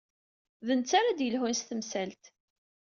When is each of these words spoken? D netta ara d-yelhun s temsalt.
D 0.67 0.69
netta 0.79 0.95
ara 0.99 1.17
d-yelhun 1.17 1.55
s 1.59 1.61
temsalt. 1.63 2.23